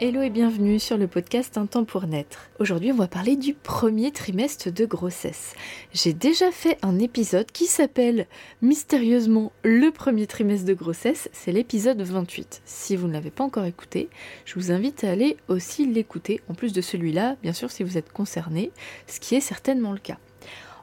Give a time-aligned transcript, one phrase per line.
[0.00, 2.50] Hello et bienvenue sur le podcast Un temps pour naître.
[2.60, 5.54] Aujourd'hui, on va parler du premier trimestre de grossesse.
[5.92, 8.28] J'ai déjà fait un épisode qui s'appelle
[8.62, 12.62] mystérieusement le premier trimestre de grossesse, c'est l'épisode 28.
[12.64, 14.08] Si vous ne l'avez pas encore écouté,
[14.44, 17.98] je vous invite à aller aussi l'écouter, en plus de celui-là, bien sûr si vous
[17.98, 18.70] êtes concerné,
[19.08, 20.18] ce qui est certainement le cas.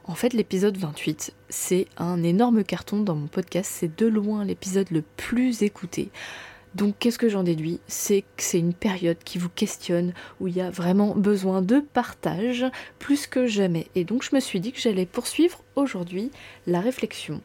[0.04, 4.90] En fait, l'épisode 28, c'est un énorme carton dans mon podcast, c'est de loin l'épisode
[4.90, 6.10] le plus écouté.
[6.76, 7.80] Donc qu'est-ce que j'en déduis?
[7.86, 11.80] C'est que c'est une période qui vous questionne, où il y a vraiment besoin de
[11.80, 12.66] partage
[12.98, 13.86] plus que jamais.
[13.94, 16.30] Et donc je me suis dit que j'allais poursuivre aujourd'hui
[16.66, 17.40] la réflexion,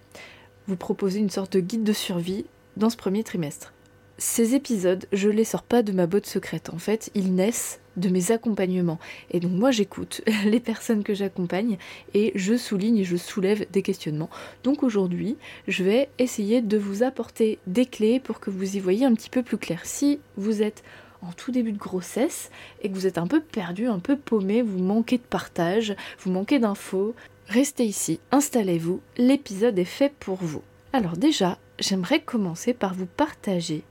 [0.67, 3.72] vous proposer une sorte de guide de survie dans ce premier trimestre.
[4.17, 6.69] Ces épisodes, je les sors pas de ma botte secrète.
[6.69, 9.00] En fait, ils naissent de mes accompagnements.
[9.31, 11.78] Et donc moi j'écoute les personnes que j'accompagne
[12.14, 14.30] et je souligne et je soulève des questionnements.
[14.64, 19.06] Donc aujourd'hui, je vais essayer de vous apporter des clés pour que vous y voyez
[19.06, 19.81] un petit peu plus clair.
[19.86, 20.84] Si vous êtes
[21.22, 22.50] en tout début de grossesse
[22.81, 26.31] et que vous êtes un peu perdu, un peu paumé, vous manquez de partage, vous
[26.31, 27.16] manquez d'infos,
[27.47, 30.64] restez ici, installez-vous, l'épisode est fait pour vous.
[30.94, 33.84] Alors déjà, j'aimerais commencer par vous partager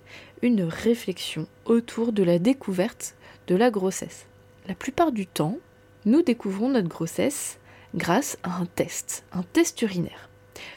[0.43, 3.15] une réflexion autour de la découverte
[3.55, 4.27] la grossesse.
[4.69, 5.59] La plupart du temps,
[6.05, 7.59] nous découvrons notre grossesse
[7.95, 10.29] grâce à un test, un test urinaire.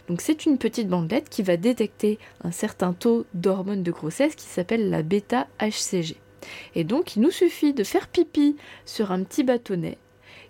[0.08, 4.48] Donc c'est une petite bandelette qui va détecter un certain taux d'hormones de grossesse qui
[4.48, 6.18] s'appelle la bêta-HCG.
[6.76, 9.98] Et donc il nous suffit de faire pipi sur un petit bâtonnet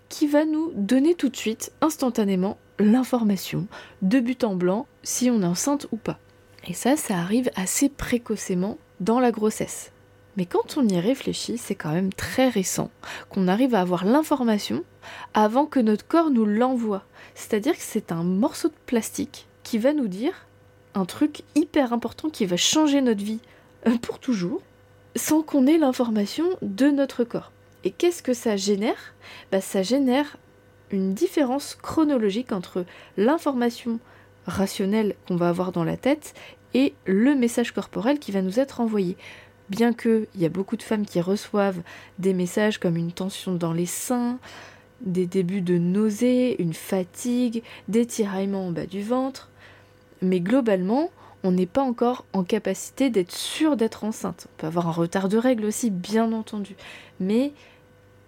[0.09, 3.67] qui va nous donner tout de suite, instantanément, l'information
[4.01, 6.19] de but en blanc si on est enceinte ou pas.
[6.67, 9.91] Et ça, ça arrive assez précocement dans la grossesse.
[10.37, 12.89] Mais quand on y réfléchit, c'est quand même très récent
[13.29, 14.83] qu'on arrive à avoir l'information
[15.33, 17.03] avant que notre corps nous l'envoie.
[17.35, 20.47] C'est-à-dire que c'est un morceau de plastique qui va nous dire
[20.95, 23.39] un truc hyper important qui va changer notre vie
[23.87, 24.61] euh, pour toujours,
[25.15, 27.51] sans qu'on ait l'information de notre corps.
[27.83, 29.13] Et qu'est-ce que ça génère?
[29.51, 30.37] Bah, Ça génère
[30.91, 32.85] une différence chronologique entre
[33.17, 33.99] l'information
[34.45, 36.33] rationnelle qu'on va avoir dans la tête
[36.73, 39.17] et le message corporel qui va nous être envoyé
[39.73, 41.81] bien qu'il y a beaucoup de femmes qui reçoivent
[42.19, 44.37] des messages comme une tension dans les seins,
[45.01, 49.49] des débuts de nausées, une fatigue, des tiraillements en bas du ventre,
[50.21, 51.09] mais globalement,
[51.43, 54.47] on n'est pas encore en capacité d'être sûr d'être enceinte.
[54.47, 56.75] On peut avoir un retard de règles aussi, bien entendu,
[57.19, 57.51] mais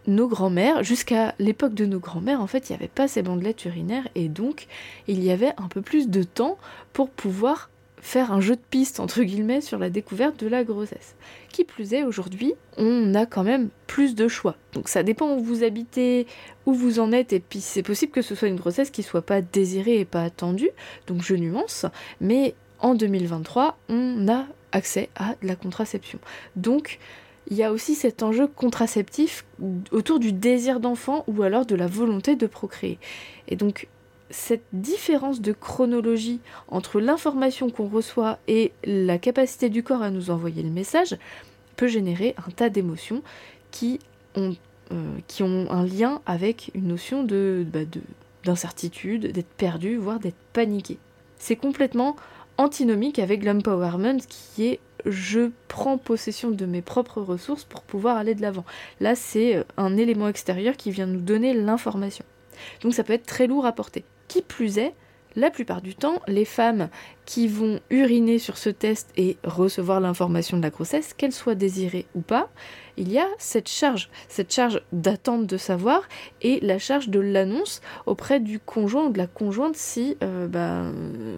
[0.08, 3.66] nos grands-mères, jusqu'à l'époque de nos grands-mères, en fait, il n'y avait pas ces bandelettes
[3.66, 4.68] urinaires et donc
[5.08, 6.58] il y avait un peu plus de temps
[6.92, 7.70] pour pouvoir
[8.06, 11.16] faire un jeu de piste entre guillemets sur la découverte de la grossesse.
[11.52, 14.56] Qui plus est, aujourd'hui, on a quand même plus de choix.
[14.74, 16.28] Donc ça dépend où vous habitez,
[16.68, 19.24] où vous en êtes, et puis c'est possible que ce soit une grossesse qui soit
[19.24, 20.70] pas désirée et pas attendue,
[21.08, 21.88] donc je nuance,
[22.22, 26.20] mais en 2023, on a accès à la contraception.
[26.56, 27.00] Donc
[27.50, 29.46] il y a aussi cet enjeu contraceptif
[29.92, 33.00] autour du désir d'enfant ou alors de la volonté de procréer.
[33.48, 33.88] Et donc
[34.30, 40.30] cette différence de chronologie entre l'information qu'on reçoit et la capacité du corps à nous
[40.30, 41.18] envoyer le message
[41.76, 43.22] peut générer un tas d'émotions
[43.72, 44.00] qui
[44.36, 44.56] ont,
[44.92, 47.80] euh, un lien avec une notion de, bah,
[48.44, 50.98] d'incertitude, d'être perdu, voire d'être paniqué.
[51.38, 52.16] C'est complètement
[52.58, 58.34] antinomique avec l'empowerment qui est je prends possession de mes propres ressources pour pouvoir aller
[58.34, 58.66] de l'avant.
[59.00, 62.26] Là, c'est un élément extérieur qui vient nous donner l'information.
[62.82, 64.04] Donc ça peut être très lourd à porter.
[64.28, 64.94] Qui plus est,
[65.36, 66.90] la plupart du temps, les femmes
[67.26, 72.06] qui vont uriner sur ce test et recevoir l'information de la grossesse, qu'elle soit désirée
[72.16, 72.50] ou pas,
[72.98, 76.08] il y a cette charge, cette charge d'attente de savoir
[76.42, 80.84] et la charge de l'annonce auprès du conjoint ou de la conjointe si, euh, bah,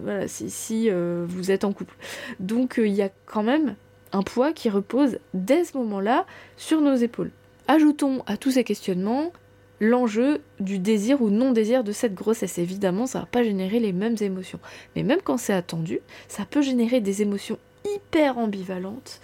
[0.02, 1.96] voilà, si, euh, vous êtes en couple.
[2.38, 3.74] Donc euh, il y a quand même
[4.12, 6.24] un poids qui repose dès ce moment-là
[6.56, 7.32] sur nos épaules.
[7.66, 9.32] Ajoutons à tous ces questionnements
[9.80, 12.58] l'enjeu du désir ou non-désir de cette grossesse.
[12.58, 14.60] Évidemment, ça va pas générer les mêmes émotions.
[14.96, 17.58] Mais même quand c'est attendu, ça peut générer des émotions
[17.94, 19.20] hyper ambivalentes,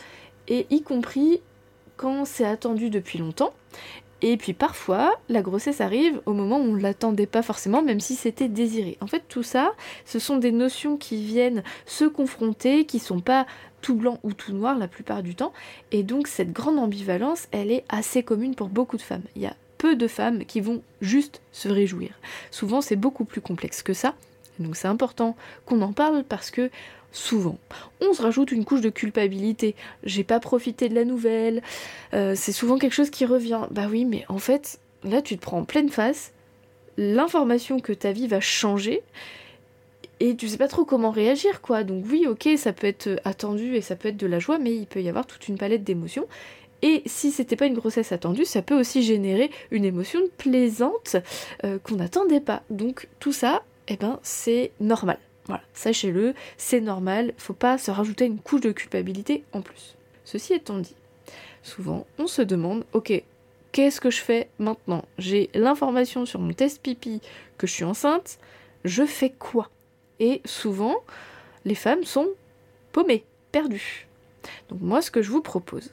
[0.48, 1.40] et y compris
[1.96, 3.52] quand c'est attendu depuis longtemps.
[4.22, 8.00] Et puis parfois, la grossesse arrive au moment où on ne l'attendait pas forcément, même
[8.00, 8.96] si c'était désiré.
[9.00, 9.72] En fait, tout ça,
[10.06, 13.46] ce sont des notions qui viennent se confronter, qui sont pas
[13.82, 15.52] tout blanc ou tout noir la plupart du temps.
[15.92, 19.24] Et donc cette grande ambivalence, elle est assez commune pour beaucoup de femmes.
[19.36, 19.56] Il y a
[19.92, 22.10] de femmes qui vont juste se réjouir.
[22.50, 24.14] Souvent c'est beaucoup plus complexe que ça.
[24.58, 25.36] Donc c'est important
[25.66, 26.70] qu'on en parle parce que
[27.14, 27.58] souvent.
[28.00, 29.74] On se rajoute une couche de culpabilité.
[30.02, 31.62] J'ai pas profité de la nouvelle.
[32.12, 33.62] Euh, c'est souvent quelque chose qui revient.
[33.70, 36.32] Bah oui, mais en fait, là, tu te prends en pleine face.
[36.96, 39.02] L'information que ta vie va changer.
[40.20, 41.84] Et tu sais pas trop comment réagir, quoi.
[41.84, 44.74] Donc oui, ok, ça peut être attendu et ça peut être de la joie, mais
[44.74, 46.26] il peut y avoir toute une palette d'émotions.
[46.86, 51.16] Et si c'était pas une grossesse attendue, ça peut aussi générer une émotion plaisante
[51.64, 52.62] euh, qu'on n'attendait pas.
[52.68, 55.18] Donc tout ça, eh ben, c'est normal.
[55.46, 59.96] Voilà, sachez-le, c'est normal, faut pas se rajouter une couche de culpabilité en plus.
[60.26, 60.94] Ceci étant dit,
[61.62, 63.22] souvent on se demande, ok,
[63.72, 65.06] qu'est-ce que je fais maintenant?
[65.16, 67.22] J'ai l'information sur mon test pipi
[67.56, 68.38] que je suis enceinte,
[68.84, 69.70] je fais quoi?
[70.20, 70.96] Et souvent,
[71.64, 72.28] les femmes sont
[72.92, 74.06] paumées, perdues.
[74.68, 75.90] Donc moi, ce que je vous propose,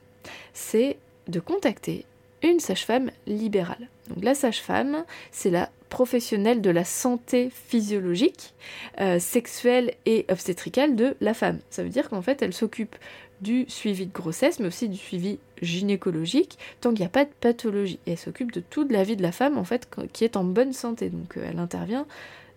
[0.53, 0.97] c'est
[1.27, 2.05] de contacter
[2.43, 3.87] une sage-femme libérale.
[4.09, 8.53] Donc la sage-femme, c'est la professionnelle de la santé physiologique,
[8.99, 11.59] euh, sexuelle et obstétricale de la femme.
[11.69, 12.95] Ça veut dire qu'en fait, elle s'occupe
[13.41, 17.31] du suivi de grossesse, mais aussi du suivi gynécologique, tant qu'il n'y a pas de
[17.41, 17.99] pathologie.
[18.05, 20.43] Et elle s'occupe de toute la vie de la femme, en fait, qui est en
[20.43, 21.09] bonne santé.
[21.09, 22.05] Donc euh, elle intervient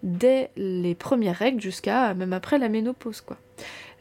[0.03, 3.39] dès les premières règles jusqu'à même après la ménopause, quoi.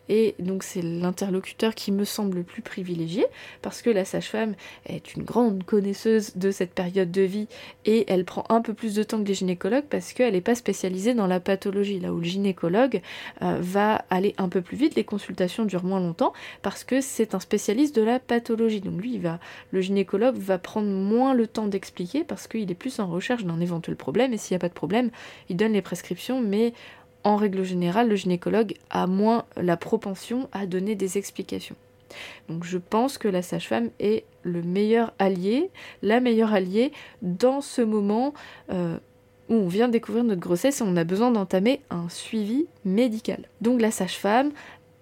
[0.09, 3.25] Et donc c'est l'interlocuteur qui me semble le plus privilégié
[3.61, 4.55] parce que la sage-femme
[4.85, 7.47] est une grande connaisseuse de cette période de vie
[7.85, 10.55] et elle prend un peu plus de temps que les gynécologues parce qu'elle n'est pas
[10.55, 12.00] spécialisée dans la pathologie.
[12.00, 13.01] Là où le gynécologue
[13.41, 17.35] euh, va aller un peu plus vite, les consultations durent moins longtemps parce que c'est
[17.35, 18.81] un spécialiste de la pathologie.
[18.81, 19.39] Donc lui, il va,
[19.71, 23.59] le gynécologue va prendre moins le temps d'expliquer parce qu'il est plus en recherche d'un
[23.59, 25.11] éventuel problème et s'il n'y a pas de problème,
[25.49, 26.73] il donne les prescriptions mais
[27.23, 31.75] en règle générale, le gynécologue a moins la propension à donner des explications.
[32.49, 35.71] Donc je pense que la sage-femme est le meilleur allié,
[36.01, 36.91] la meilleure alliée
[37.21, 38.33] dans ce moment
[38.71, 38.97] euh,
[39.49, 43.49] où on vient découvrir notre grossesse et on a besoin d'entamer un suivi médical.
[43.61, 44.51] Donc la sage-femme,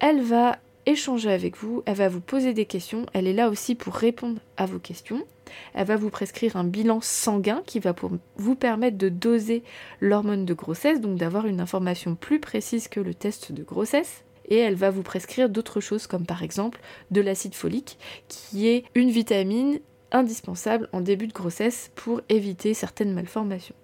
[0.00, 3.74] elle va échanger avec vous, elle va vous poser des questions, elle est là aussi
[3.74, 5.24] pour répondre à vos questions.
[5.74, 7.94] Elle va vous prescrire un bilan sanguin qui va
[8.36, 9.62] vous permettre de doser
[10.00, 14.24] l'hormone de grossesse, donc d'avoir une information plus précise que le test de grossesse.
[14.48, 16.80] Et elle va vous prescrire d'autres choses comme par exemple
[17.10, 17.98] de l'acide folique
[18.28, 19.78] qui est une vitamine
[20.10, 23.74] indispensable en début de grossesse pour éviter certaines malformations.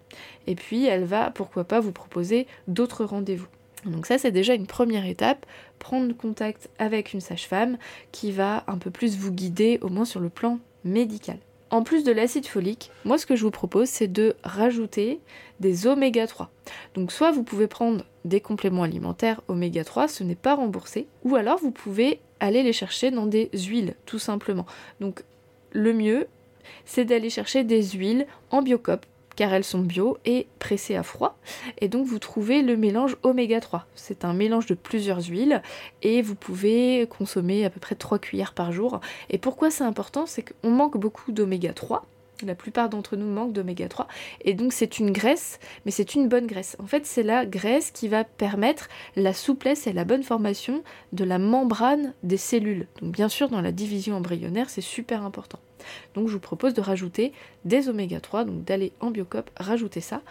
[0.46, 3.48] Et puis elle va pourquoi pas vous proposer d'autres rendez-vous.
[3.88, 5.46] Donc ça c'est déjà une première étape,
[5.78, 7.78] prendre contact avec une sage-femme
[8.12, 11.38] qui va un peu plus vous guider au moins sur le plan médical.
[11.70, 15.20] En plus de l'acide folique, moi ce que je vous propose c'est de rajouter
[15.60, 16.50] des oméga 3.
[16.94, 21.36] Donc soit vous pouvez prendre des compléments alimentaires oméga 3, ce n'est pas remboursé, ou
[21.36, 24.66] alors vous pouvez aller les chercher dans des huiles tout simplement.
[25.00, 25.24] Donc
[25.72, 26.26] le mieux
[26.84, 29.04] c'est d'aller chercher des huiles en biocop
[29.38, 31.38] car elles sont bio et pressées à froid.
[31.80, 33.86] Et donc vous trouvez le mélange oméga 3.
[33.94, 35.62] C'est un mélange de plusieurs huiles
[36.02, 39.00] et vous pouvez consommer à peu près 3 cuillères par jour.
[39.30, 40.26] Et pourquoi c'est important?
[40.26, 42.04] C'est qu'on manque beaucoup d'oméga 3.
[42.44, 44.08] La plupart d'entre nous manquent d'oméga 3
[44.40, 46.76] et donc c'est une graisse, mais c'est une bonne graisse.
[46.80, 50.82] En fait, c'est la graisse qui va permettre la souplesse et la bonne formation
[51.12, 52.88] de la membrane des cellules.
[53.00, 55.60] Donc bien sûr, dans la division embryonnaire, c'est super important.
[56.14, 57.32] Donc je vous propose de rajouter
[57.64, 60.22] des oméga 3, donc d'aller en biocop, rajouter ça.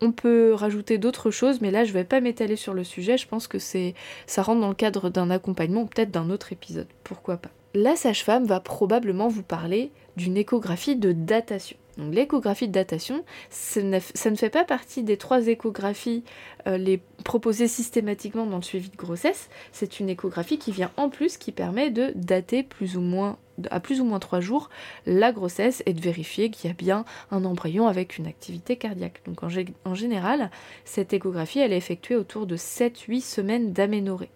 [0.00, 3.28] On peut rajouter d'autres choses, mais là je vais pas m'étaler sur le sujet, je
[3.28, 3.94] pense que c'est
[4.26, 7.50] ça rentre dans le cadre d'un accompagnement ou peut-être d'un autre épisode, pourquoi pas.
[7.74, 11.76] La sage-femme va probablement vous parler d'une échographie de datation.
[11.96, 16.24] Donc l'échographie de datation, ça ne, fait pas partie des trois échographies
[16.66, 19.48] euh, proposées systématiquement dans le suivi de grossesse.
[19.72, 23.38] C'est une échographie qui vient en plus, qui permet de dater plus ou moins
[23.70, 24.70] à plus ou moins trois jours
[25.06, 29.20] la grossesse et de vérifier qu'il y a bien un embryon avec une activité cardiaque.
[29.26, 30.50] Donc en, général,
[30.84, 34.30] cette échographie elle est effectuée autour de 7-8 semaines d'aménorrhée.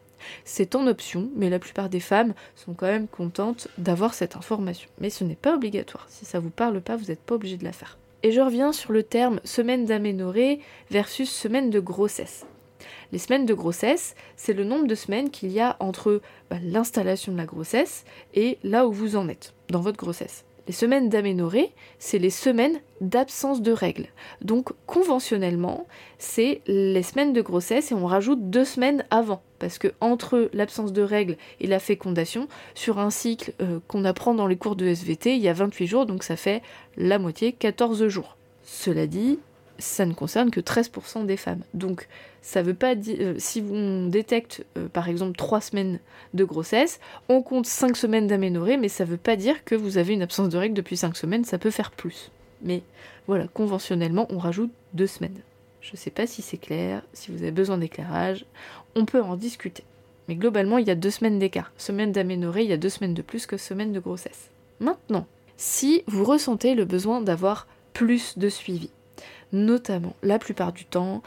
[0.45, 4.89] C'est en option, mais la plupart des femmes sont quand même contentes d'avoir cette information.
[5.01, 6.07] Mais ce n'est pas obligatoire.
[6.09, 7.99] Si ça vous parle pas, vous n'êtes pas obligé de la faire.
[8.25, 10.61] Et je reviens sur le terme semaine d'aménorrhée
[10.91, 12.47] versus semaine de grossesse.
[13.13, 16.21] Les semaines de grossesse, c'est le nombre de semaines qu'il y a entre
[16.51, 18.05] bah, l'installation de la grossesse
[18.35, 20.45] et là où vous en êtes dans votre grossesse.
[20.69, 24.09] Les semaines d'aménorrhée, c'est les semaines d'absence de règles.
[24.43, 25.87] Donc conventionnellement,
[26.19, 29.41] c'est les semaines de grossesse et on rajoute deux semaines avant.
[29.61, 34.35] Parce que entre l'absence de règles et la fécondation, sur un cycle euh, qu'on apprend
[34.35, 36.61] dans les cours de SVT, il y a 28 jours, donc ça fait
[36.99, 38.37] la moitié, 14 jours.
[38.63, 39.39] Cela dit,
[39.79, 41.63] ça ne concerne que 13% des femmes.
[41.75, 42.09] Donc
[42.43, 46.01] ça veut pas dire euh, si on détecte euh, par exemple 3 semaines
[46.35, 50.15] de grossesse, on compte 5 semaines d'aménorrhée, mais ça veut pas dire que vous avez
[50.15, 52.31] une absence de règles depuis 5 semaines, ça peut faire plus.
[52.63, 52.83] Mais
[53.27, 55.41] voilà, conventionnellement, on rajoute 2 semaines.
[55.81, 58.45] Je sais pas si c'est clair, si vous avez besoin d'éclairage,
[58.97, 59.85] on peut en discuter.
[60.27, 61.73] Mais globalement, il y a 2 semaines d'écart.
[61.79, 64.51] Semaine d'aménorrhée, il y a 2 semaines de plus que semaine de grossesse.
[64.81, 68.91] Maintenant, si vous ressentez le besoin d'avoir plus de suivi,
[69.53, 71.23] notamment la plupart du temps,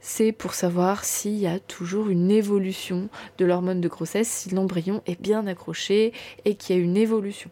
[0.00, 5.02] c'est pour savoir s'il y a toujours une évolution de l'hormone de grossesse, si l'embryon
[5.06, 6.12] est bien accroché
[6.44, 7.50] et qu'il y a une évolution.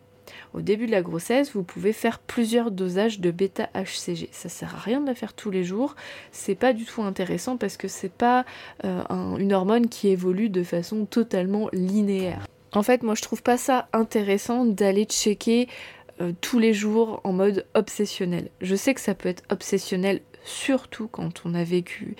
[0.54, 4.28] Au début de la grossesse, vous pouvez faire plusieurs dosages de bêta-HCG.
[4.32, 5.96] Ça sert à rien de la faire tous les jours.
[6.30, 8.44] C'est pas du tout intéressant parce que c'est pas
[8.84, 9.02] euh,
[9.38, 12.46] une hormone qui évolue de façon totalement linéaire.
[12.74, 15.68] En fait, moi je trouve pas ça intéressant d'aller checker
[16.22, 18.48] euh, tous les jours en mode obsessionnel.
[18.60, 22.16] Je sais que ça peut être obsessionnel surtout quand on a vécu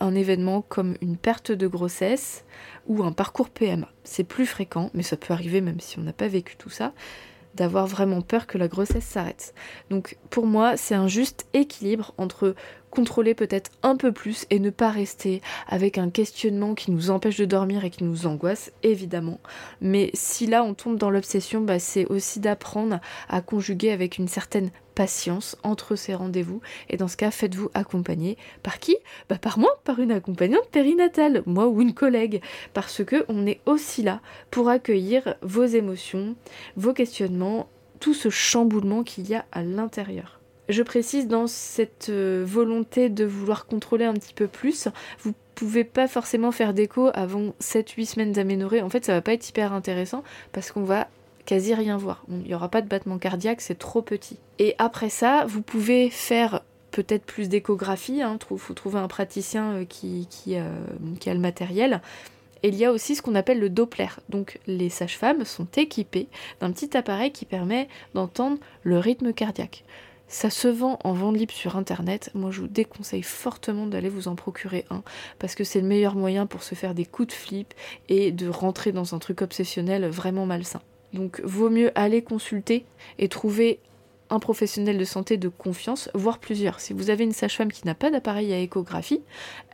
[0.00, 2.44] un événement comme une perte de grossesse
[2.86, 3.88] ou un parcours PMA.
[4.04, 6.92] C'est plus fréquent, mais ça peut arriver même si on n'a pas vécu tout ça
[7.54, 9.54] d'avoir vraiment peur que la grossesse s'arrête.
[9.90, 12.54] Donc pour moi, c'est un juste équilibre entre
[12.90, 17.36] contrôler peut-être un peu plus et ne pas rester avec un questionnement qui nous empêche
[17.36, 19.40] de dormir et qui nous angoisse, évidemment.
[19.80, 24.28] Mais si là on tombe dans l'obsession, bah, c'est aussi d'apprendre à conjuguer avec une
[24.28, 26.60] certaine patience entre ces rendez-vous.
[26.90, 28.96] Et dans ce cas, faites-vous accompagner par qui?
[29.28, 32.42] Bah Par moi, par une accompagnante périnatale, moi ou une collègue.
[32.74, 36.34] Parce que on est aussi là pour accueillir vos émotions,
[36.76, 37.68] vos questionnements,
[38.00, 40.40] tout ce chamboulement qu'il y a à l'intérieur.
[40.68, 44.88] Je précise dans cette euh, volonté de vouloir contrôler un petit peu plus,
[45.20, 48.82] vous pouvez pas forcément faire d'écho avant 7-8 semaines d'aménorrhée.
[48.82, 51.06] En fait, ça va pas être hyper intéressant parce qu'on va
[51.48, 52.26] quasi rien voir.
[52.28, 54.36] Il n'y aura pas de battement cardiaque, c'est trop petit.
[54.58, 59.72] Et après ça, vous pouvez faire peut-être plus d'échographie, il hein, faut trouver un praticien
[59.72, 60.70] euh, qui, euh,
[61.18, 62.02] qui a le matériel.
[62.62, 64.08] Et il y a aussi ce qu'on appelle le Doppler.
[64.28, 66.28] Donc les sages-femmes sont équipées
[66.60, 69.84] d'un petit appareil qui permet d'entendre le rythme cardiaque.
[70.26, 72.30] Ça se vend en vente libre sur internet.
[72.34, 75.02] Moi, je vous déconseille fortement d'aller vous en procurer un
[75.38, 77.72] parce que c'est le meilleur moyen pour se faire des coups de flip
[78.10, 80.82] et de rentrer dans un truc obsessionnel vraiment malsain.
[81.12, 82.84] Donc, vaut mieux aller consulter
[83.18, 83.80] et trouver
[84.30, 86.80] un professionnel de santé de confiance, voire plusieurs.
[86.80, 89.22] Si vous avez une sage-femme qui n'a pas d'appareil à échographie,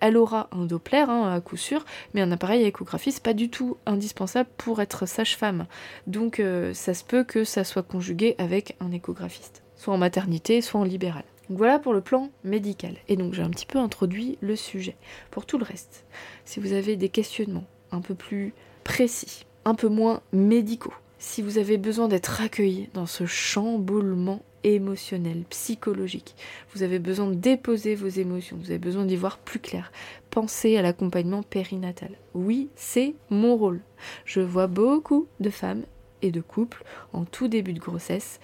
[0.01, 3.35] elle aura un Doppler hein, à coup sûr, mais un appareil à échographie, c'est pas
[3.35, 5.67] du tout indispensable pour être sage-femme.
[6.07, 10.61] Donc euh, ça se peut que ça soit conjugué avec un échographiste soit en maternité,
[10.63, 11.25] soit en libéral.
[11.49, 12.97] Donc voilà pour le plan médical.
[13.09, 14.97] Et donc j'ai un petit peu introduit le sujet.
[15.31, 16.07] Pour tout le reste,
[16.45, 21.59] si vous avez des questionnements un peu plus précis, un peu moins médicaux, si vous
[21.59, 26.37] avez besoin d'être accueilli dans ce chamboulement émotionnel, psychologique,
[26.75, 29.91] vous avez besoin de déposer vos émotions, vous avez besoin d'y voir plus clair,
[30.31, 32.11] pensez à l'accompagnement périnatal.
[32.35, 33.81] Oui, c'est mon rôle.
[34.27, 35.85] Je vois beaucoup de femmes
[36.21, 38.39] et de couples en tout début de grossesse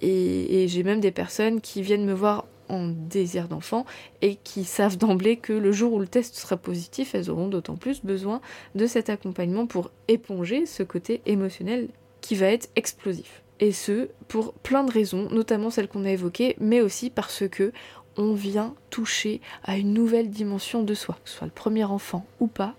[0.00, 3.84] et, j'ai même des personnes qui viennent me voir en désir d'enfant
[4.22, 7.76] et qui savent d'emblée que le jour où le test sera positif, elles auront d'autant
[7.76, 8.40] plus besoin
[8.74, 11.88] de cet accompagnement pour éponger ce côté émotionnel
[12.22, 13.42] qui va être explosif.
[13.60, 17.72] Et ce, pour plein de raisons, notamment celles qu'on a évoquées, mais aussi parce que
[18.16, 22.26] on vient toucher à une nouvelle dimension de soi, que ce soit le premier enfant
[22.40, 22.74] ou pas,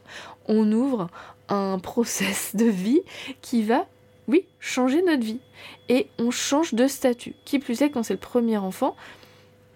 [0.48, 1.10] on ouvre
[1.50, 3.02] un process de vie
[3.42, 3.88] qui va
[4.28, 5.40] oui, changer notre vie.
[5.90, 7.36] Et on change de statut.
[7.46, 8.96] Qui plus est, quand c'est le premier enfant,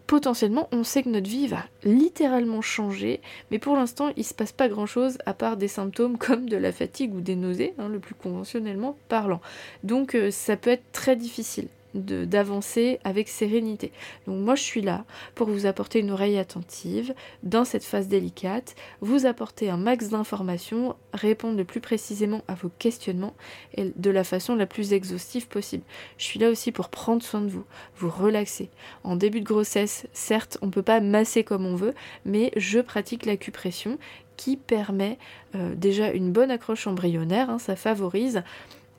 [0.08, 3.22] potentiellement, on sait que notre vie va littéralement changer,
[3.52, 6.58] mais pour l'instant, il se passe pas grand chose à part des symptômes comme de
[6.58, 9.42] la fatigue ou des nausées, hein, le plus conventionnellement parlant.
[9.84, 13.92] Donc, euh, ça peut être très difficile d'avancer avec sérénité.
[14.28, 17.14] Donc moi je suis là pour vous apporter une oreille attentive
[17.44, 22.70] dans cette phase délicate, vous apporter un max d'informations, répondre le plus précisément à vos
[22.78, 23.36] questionnements
[23.76, 25.84] et de la façon la plus exhaustive possible.
[26.18, 27.66] Je suis là aussi pour prendre soin de vous,
[27.98, 28.70] vous relaxer.
[29.04, 31.94] En début de grossesse, certes on ne peut pas masser comme on veut,
[32.26, 33.98] mais je pratique l'acupression
[34.38, 35.18] qui permet
[35.56, 38.44] euh, déjà une bonne accroche embryonnaire, hein, ça favorise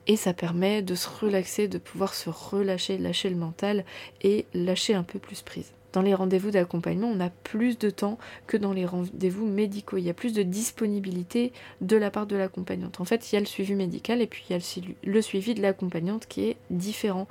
[0.08, 3.84] et ça permet de se relaxer, de pouvoir se relâcher, lâcher le mental
[4.22, 5.72] et lâcher un peu plus prise.
[5.92, 9.96] Dans les rendez-vous d'accompagnement, on a plus de temps que dans les rendez-vous médicaux.
[9.96, 13.00] Il y a plus de disponibilité de la part de l'accompagnante.
[13.00, 15.54] En fait, il y a le suivi médical et puis il y a le suivi
[15.54, 17.26] de l'accompagnante qui est différent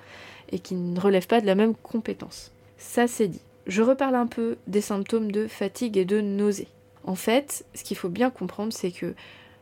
[0.51, 2.51] et qui ne relève pas de la même compétence.
[2.77, 3.41] Ça, c'est dit.
[3.67, 6.67] Je reparle un peu des symptômes de fatigue et de nausée.
[7.03, 9.13] En fait, ce qu'il faut bien comprendre, c'est que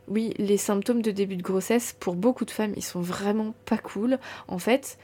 [0.08, 3.78] oui, les symptômes de début de grossesse, pour beaucoup de femmes, ils sont vraiment pas
[3.78, 4.18] cool.
[4.48, 4.98] En fait,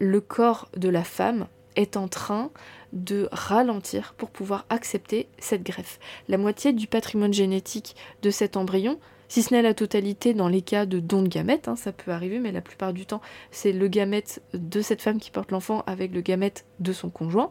[0.00, 1.46] le corps de la femme
[1.76, 2.50] est en train
[2.92, 5.98] de ralentir pour pouvoir accepter cette greffe.
[6.28, 8.98] La moitié du patrimoine génétique de cet embryon,
[9.28, 12.12] si ce n'est la totalité dans les cas de don de gamètes, hein, ça peut
[12.12, 13.20] arriver, mais la plupart du temps,
[13.50, 17.50] c'est le gamète de cette femme qui porte l'enfant avec le gamète de son conjoint.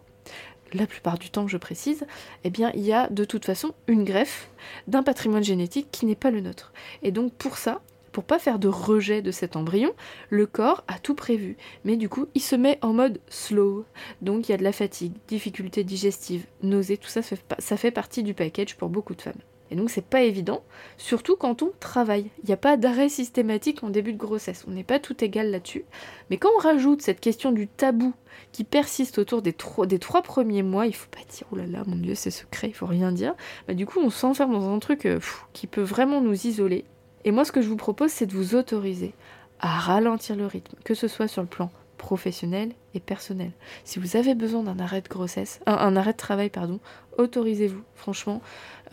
[0.74, 2.06] La plupart du temps, je précise,
[2.44, 4.50] eh bien, il y a de toute façon une greffe
[4.88, 6.74] d'un patrimoine génétique qui n'est pas le nôtre.
[7.04, 9.92] Et donc, pour ça, pour pas faire de rejet de cet embryon,
[10.30, 11.58] le corps a tout prévu.
[11.84, 13.86] Mais du coup, il se met en mode slow.
[14.22, 18.24] Donc il y a de la fatigue, difficultés digestives, nausées, tout ça, ça fait partie
[18.24, 19.42] du package pour beaucoup de femmes.
[19.72, 20.64] Et donc c'est pas évident,
[20.98, 22.30] surtout quand on travaille.
[22.44, 24.66] Il n'y a pas d'arrêt systématique en début de grossesse.
[24.68, 25.86] On n'est pas tout égal là-dessus.
[26.30, 28.14] Mais quand on rajoute cette question du tabou
[28.52, 31.96] qui persiste autour des, trois premiers mois, il faut pas dire oh là là, mon
[31.96, 33.36] dieu, c'est secret, il faut rien dire.
[33.68, 35.20] Bah, du coup, on s'enferme dans un truc euh,
[35.54, 36.86] qui peut vraiment nous isoler.
[37.26, 39.14] Et moi, ce que je vous propose, c'est de vous autoriser
[39.60, 41.72] à ralentir le rythme, que ce soit sur le plan
[42.04, 43.52] professionnel et personnel.
[43.86, 46.82] Si vous avez besoin d'un arrêt de grossesse, un, arrêt de travail, pardon,
[47.18, 47.82] autorisez-vous.
[47.96, 48.42] Franchement,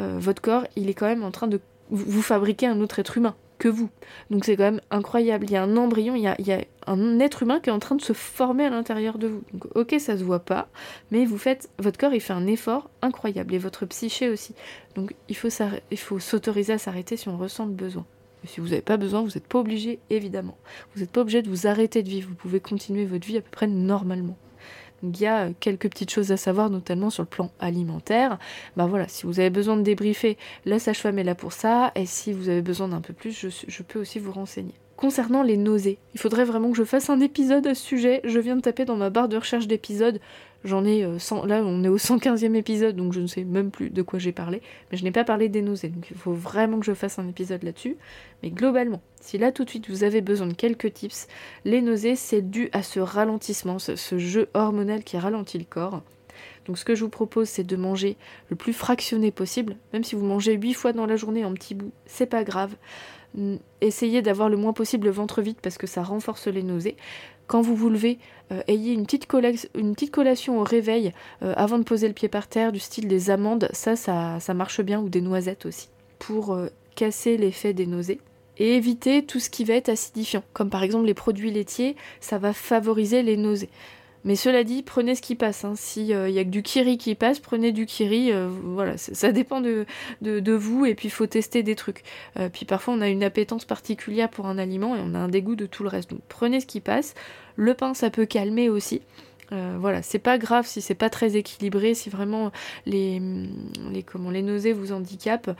[0.00, 1.60] euh, votre corps, il est quand même en train de
[1.90, 3.90] vous fabriquer un autre être humain que vous.
[4.30, 5.46] Donc c'est quand même incroyable.
[5.46, 7.68] Il y a un embryon, il y a, il y a, un être humain qui
[7.68, 9.42] est en train de se former à l'intérieur de vous.
[9.52, 10.68] Donc ok, ça se voit pas,
[11.12, 14.54] mais vous faites, votre corps, il fait un effort incroyable et votre psyché aussi.
[14.96, 15.50] Donc il faut,
[16.18, 18.04] s'autoriser à s'arrêter si on ressent le besoin
[18.44, 20.56] si vous n'avez pas besoin, vous n'êtes pas obligé, évidemment.
[20.94, 22.30] Vous n'êtes pas obligé de vous arrêter de vivre.
[22.30, 24.38] Vous pouvez continuer votre vie à peu près normalement.
[25.02, 28.38] Il y a quelques petites choses à savoir, notamment sur le plan alimentaire.
[28.76, 31.92] Ben voilà, si vous avez besoin de débriefer, la sage-femme est là pour ça.
[31.94, 34.74] Et si vous avez besoin d'un peu plus, je peux aussi vous renseigner.
[35.00, 38.20] Concernant les nausées, il faudrait vraiment que je fasse un épisode à ce sujet.
[38.24, 40.20] Je viens de taper dans ma barre de recherche d'épisodes
[40.62, 43.70] J'en ai 100, euh, là on est au 115e épisode donc je ne sais même
[43.70, 46.34] plus de quoi j'ai parlé, mais je n'ai pas parlé des nausées donc il faut
[46.34, 47.96] vraiment que je fasse un épisode là-dessus.
[48.42, 51.28] Mais globalement, si là tout de suite vous avez besoin de quelques tips,
[51.64, 56.02] les nausées c'est dû à ce ralentissement, ce, jeu hormonal qui ralentit le corps.
[56.66, 58.18] Donc ce que je vous propose c'est de manger
[58.50, 61.74] le plus fractionné possible, même si vous mangez 8 fois dans la journée en petits
[61.74, 62.76] bouts, c'est pas grave.
[63.80, 66.96] Essayez d'avoir le moins possible le ventre vide parce que ça renforce les nausées.
[67.46, 68.18] Quand vous vous levez,
[68.52, 71.12] euh, ayez une petite, collation au réveil
[71.42, 74.80] euh, avant de poser le pied par terre, du style des amandes, ça, ça, marche
[74.82, 75.88] bien, ou des noisettes aussi,
[76.20, 78.20] pour euh, casser l'effet des nausées.
[78.58, 82.38] Et éviter tout ce qui va être acidifiant, comme par exemple les produits laitiers, ça
[82.38, 83.70] va favoriser les nausées.
[84.24, 85.64] Mais cela dit, prenez ce qui passe.
[85.64, 85.74] Hein.
[85.76, 88.32] S'il y a que du kiri qui passe, prenez du kiri.
[88.32, 89.86] Euh, voilà, ça dépend de,
[90.20, 92.02] de, vous et puis il faut tester des trucs.
[92.38, 95.28] Euh, puis parfois on a une appétence particulière pour un aliment et on a un
[95.28, 96.10] dégoût de tout le reste.
[96.10, 97.14] Donc prenez ce qui passe.
[97.56, 99.02] Le pain, ça peut calmer aussi.
[99.52, 102.52] Euh, voilà, c'est pas grave si c'est pas très équilibré, si vraiment
[102.86, 103.20] les,
[104.06, 105.50] comment, les nausées vous handicapent,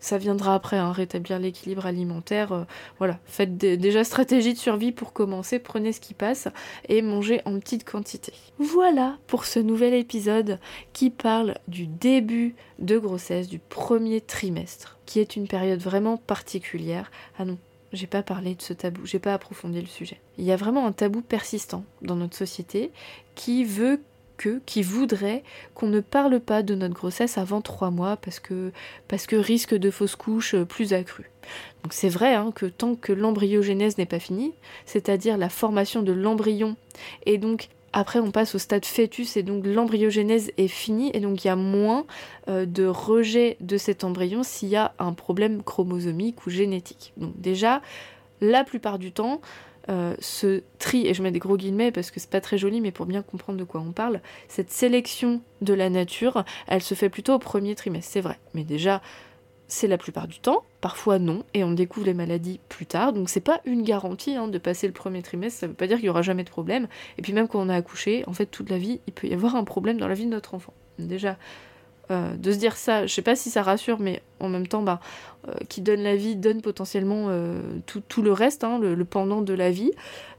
[0.00, 2.52] ça viendra après, hein, rétablir l'équilibre alimentaire.
[2.52, 2.64] Euh,
[2.98, 6.48] voilà, faites déjà stratégie de survie pour commencer, prenez ce qui passe
[6.88, 8.32] et mangez en petite quantité.
[8.58, 10.58] Voilà pour ce nouvel épisode
[10.92, 17.10] qui parle du début de grossesse, du premier trimestre, qui est une période vraiment particulière.
[17.38, 17.58] Ah non,
[17.96, 20.20] j'ai pas parlé de ce tabou, j'ai pas approfondi le sujet.
[20.38, 22.90] Il y a vraiment un tabou persistant dans notre société
[23.34, 24.00] qui veut
[24.36, 25.42] que, qui voudrait
[25.74, 28.72] qu'on ne parle pas de notre grossesse avant trois mois parce que,
[29.08, 31.30] parce que risque de fausse couche plus accru.
[31.82, 34.52] Donc c'est vrai hein, que tant que l'embryogénèse n'est pas finie,
[34.84, 36.76] c'est-à-dire la formation de l'embryon
[37.24, 41.42] et donc après, on passe au stade fœtus et donc l'embryogénèse est finie et donc
[41.42, 42.04] il y a moins
[42.46, 47.14] euh, de rejet de cet embryon s'il y a un problème chromosomique ou génétique.
[47.16, 47.80] Donc déjà,
[48.42, 49.40] la plupart du temps,
[49.88, 52.82] euh, ce tri, et je mets des gros guillemets parce que c'est pas très joli,
[52.82, 56.92] mais pour bien comprendre de quoi on parle, cette sélection de la nature, elle se
[56.92, 58.38] fait plutôt au premier trimestre, c'est vrai.
[58.52, 59.00] Mais déjà,
[59.68, 63.28] c'est la plupart du temps, parfois non, et on découvre les maladies plus tard, donc
[63.28, 66.06] c'est pas une garantie hein, de passer le premier trimestre, ça veut pas dire qu'il
[66.06, 68.70] y aura jamais de problème, et puis même quand on a accouché, en fait toute
[68.70, 70.72] la vie, il peut y avoir un problème dans la vie de notre enfant.
[70.98, 71.36] Déjà,
[72.12, 74.82] euh, de se dire ça, je sais pas si ça rassure, mais en même temps,
[74.82, 75.00] bah,
[75.48, 79.42] euh, qui donne la vie donne potentiellement euh, tout, le reste, hein, le, le, pendant
[79.42, 79.90] de la vie.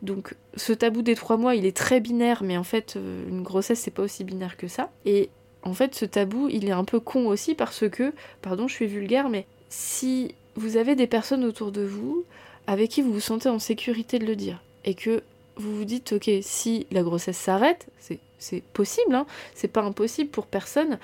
[0.01, 2.97] Donc ce tabou des trois mois, il est très binaire, mais en fait,
[3.29, 4.91] une grossesse, c'est pas aussi binaire que ça.
[5.05, 5.29] Et
[5.67, 8.87] en fait, ce tabou, il est un peu con aussi parce que, pardon, je suis
[8.87, 12.23] vulgaire, mais si vous avez des personnes autour de vous
[12.67, 15.23] avec qui vous vous sentez en sécurité de le dire, et que
[15.57, 17.87] vous vous dites, ok, si la grossesse s'arrête,
[18.39, 19.25] c'est possible, hein,
[19.55, 20.99] c'est pas impossible pour personne,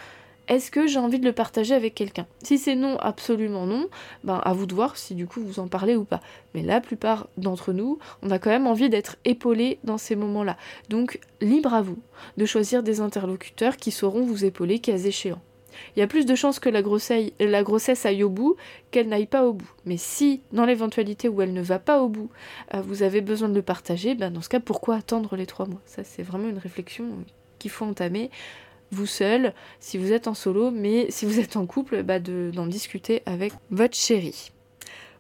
[0.47, 2.27] est-ce que j'ai envie de le partager avec quelqu'un?
[2.43, 3.87] Si c'est non, absolument non,
[4.23, 6.19] ben à vous de voir si du coup vous en parlez ou pas.
[6.53, 10.57] Mais la plupart d'entre nous, on a quand même envie d'être épaulé dans ces moments-là.
[10.89, 11.97] Donc libre à vous
[12.37, 15.41] de choisir des interlocuteurs qui sauront vous épauler cas échéant.
[15.95, 18.55] Il y a plus de chances que la grossesse, aille au bout
[18.91, 19.71] qu'elle n'aille pas au bout.
[19.85, 22.29] Mais si, dans l'éventualité où elle ne va pas au bout,
[22.73, 25.65] euh, vous avez besoin de le partager, ben dans ce cas, pourquoi attendre les trois
[25.65, 25.81] mois?
[25.85, 27.05] Ça, c'est vraiment une réflexion
[27.59, 28.29] qu'il faut entamer
[28.93, 32.67] vous seul, si vous êtes en solo, mais si vous êtes en couple, bah d'en
[32.67, 34.51] discuter avec votre chéri.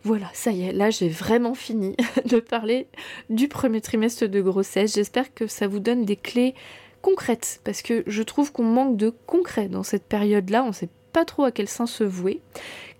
[0.03, 2.87] Voilà, ça y est, là j'ai vraiment fini de parler
[3.29, 4.95] du premier trimestre de grossesse.
[4.95, 6.55] J'espère que ça vous donne des clés
[7.01, 11.25] concrètes, parce que je trouve qu'on manque de concret dans cette période-là, on sait pas
[11.25, 12.41] trop à quel sens se vouer,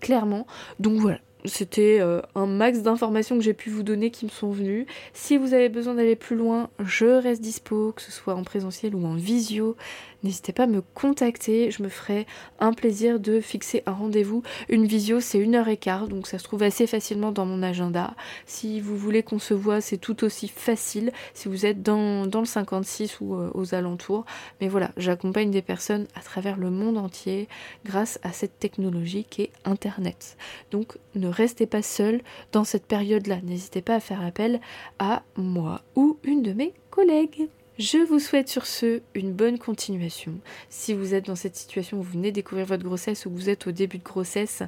[0.00, 0.46] clairement.
[0.78, 4.50] Donc voilà, c'était euh, un max d'informations que j'ai pu vous donner qui me sont
[4.50, 4.86] venues.
[5.12, 8.94] Si vous avez besoin d'aller plus loin, je reste dispo, que ce soit en présentiel
[8.94, 9.76] ou en visio.
[10.24, 12.26] N'hésitez pas à me contacter, je me ferai
[12.58, 14.42] un plaisir de fixer un rendez-vous.
[14.70, 17.62] Une visio, c'est une heure et quart, donc ça se trouve assez facilement dans mon
[17.62, 18.14] agenda.
[18.46, 22.44] Si vous voulez qu'on se voit, c'est tout aussi facile si vous êtes dans, le
[22.46, 24.24] 56 ou euh, aux alentours.
[24.62, 27.46] Mais voilà, j'accompagne des personnes à travers le monde entier
[27.84, 30.38] grâce à cette technologie qui est Internet.
[30.70, 33.40] Donc ne restez pas seul dans cette période-là.
[33.42, 34.62] N'hésitez pas à faire appel
[34.98, 37.48] à moi ou une de mes collègues.
[37.78, 40.34] Je vous souhaite sur ce une bonne continuation.
[40.68, 43.66] Si vous êtes dans cette situation où vous venez découvrir votre grossesse ou vous êtes
[43.66, 44.62] au début de grossesse,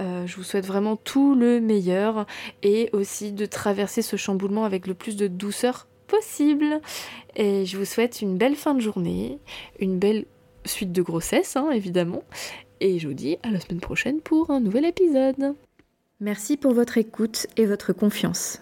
[0.00, 2.24] euh, je vous souhaite vraiment tout le meilleur
[2.62, 6.80] et aussi de traverser ce chamboulement avec le plus de douceur possible.
[7.34, 9.40] Et je vous souhaite une belle fin de journée,
[9.80, 10.26] une belle
[10.64, 12.22] suite de grossesse hein, évidemment.
[12.78, 15.56] Et je vous dis à la semaine prochaine pour un nouvel épisode.
[16.20, 18.61] Merci pour votre écoute et votre confiance.